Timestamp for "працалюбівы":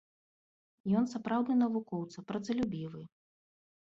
2.33-3.01